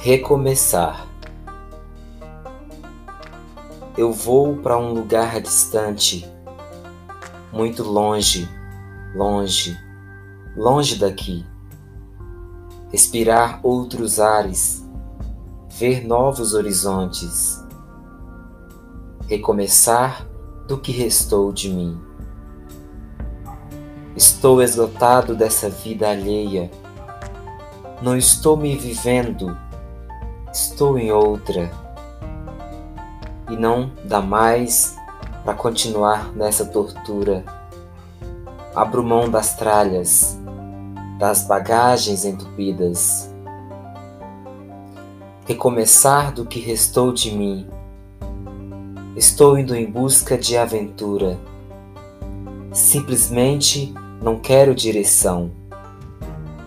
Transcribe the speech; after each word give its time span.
Recomeçar. 0.00 1.08
Eu 3.96 4.12
vou 4.12 4.56
para 4.58 4.78
um 4.78 4.92
lugar 4.92 5.40
distante, 5.40 6.24
muito 7.52 7.82
longe, 7.82 8.48
longe, 9.16 9.76
longe 10.56 10.94
daqui. 10.94 11.44
Respirar 12.92 13.58
outros 13.64 14.20
ares, 14.20 14.88
ver 15.68 16.06
novos 16.06 16.54
horizontes. 16.54 17.60
Recomeçar 19.26 20.24
do 20.68 20.78
que 20.78 20.92
restou 20.92 21.52
de 21.52 21.70
mim. 21.70 22.00
Estou 24.14 24.62
esgotado 24.62 25.34
dessa 25.34 25.68
vida 25.68 26.08
alheia. 26.08 26.70
Não 28.00 28.16
estou 28.16 28.56
me 28.56 28.76
vivendo 28.76 29.58
estou 30.52 30.98
em 30.98 31.12
outra 31.12 31.70
e 33.50 33.56
não 33.56 33.90
dá 34.04 34.20
mais 34.20 34.96
para 35.44 35.54
continuar 35.54 36.32
nessa 36.34 36.64
tortura. 36.64 37.44
Abro 38.74 39.02
mão 39.02 39.30
das 39.30 39.54
tralhas, 39.56 40.38
das 41.18 41.46
bagagens 41.46 42.24
entupidas. 42.24 43.32
Recomeçar 45.46 46.32
do 46.32 46.44
que 46.44 46.60
restou 46.60 47.12
de 47.12 47.30
mim. 47.30 47.66
Estou 49.16 49.58
indo 49.58 49.74
em 49.74 49.90
busca 49.90 50.36
de 50.36 50.56
aventura. 50.56 51.38
Simplesmente 52.70 53.94
não 54.22 54.38
quero 54.38 54.74
direção. 54.74 55.50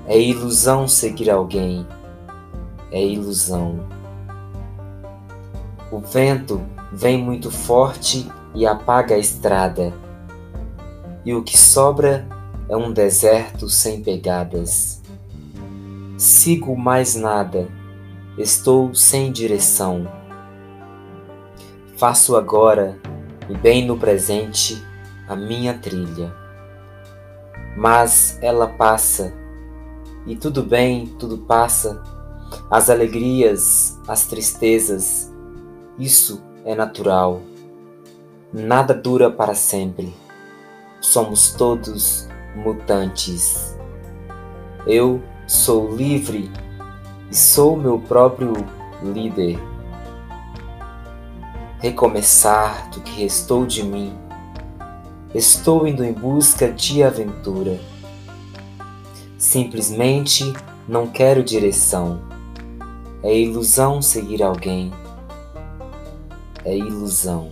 É 0.08 0.20
ilusão 0.20 0.88
seguir 0.88 1.30
alguém 1.30 1.86
é 2.92 3.04
ilusão. 3.04 3.80
O 5.92 6.00
vento 6.00 6.62
vem 6.92 7.18
muito 7.18 7.50
forte 7.50 8.30
e 8.54 8.66
apaga 8.66 9.16
a 9.16 9.18
estrada, 9.18 9.94
e 11.26 11.34
o 11.34 11.44
que 11.44 11.58
sobra 11.58 12.28
é 12.68 12.76
um 12.76 12.92
deserto 12.92 13.70
sem 13.70 14.04
pegadas. 14.04 15.02
Sigo 16.18 16.78
mais 16.78 17.16
nada, 17.16 17.68
estou 18.38 18.94
sem 18.94 19.32
direção. 19.32 20.08
Faço 21.98 22.36
agora, 22.36 23.00
e 23.50 23.56
bem 23.56 23.86
no 23.86 23.98
presente, 23.98 24.84
a 25.28 25.36
minha 25.36 25.74
trilha. 25.78 26.34
Mas 27.78 28.38
ela 28.42 28.68
passa, 28.68 29.34
e 30.26 30.36
tudo 30.36 30.62
bem, 30.62 31.08
tudo 31.20 31.38
passa 31.40 32.21
as 32.72 32.90
alegrias, 32.90 34.00
as 34.08 34.26
tristezas, 34.28 35.30
isso 36.00 36.42
é 36.64 36.74
natural. 36.74 37.42
Nada 38.54 38.94
dura 38.94 39.30
para 39.30 39.54
sempre. 39.54 40.14
Somos 41.02 41.52
todos 41.52 42.30
mutantes. 42.56 43.78
Eu 44.88 45.22
sou 45.46 45.94
livre 45.94 46.50
e 47.30 47.36
sou 47.36 47.76
meu 47.76 48.00
próprio 48.00 48.54
líder. 49.04 49.60
Recomeçar 51.80 52.90
do 52.92 53.02
que 53.02 53.22
restou 53.22 53.66
de 53.66 53.84
mim. 53.84 54.18
Estou 55.36 55.86
indo 55.86 56.06
em 56.06 56.14
busca 56.14 56.72
de 56.72 57.04
aventura. 57.04 57.78
Simplesmente 59.38 60.54
não 60.88 61.08
quero 61.08 61.44
direção 61.44 62.31
é 63.24 63.38
ilusão 63.38 64.02
seguir 64.02 64.42
alguém. 64.42 64.92
É 66.66 66.76
ilusão. 66.76 67.52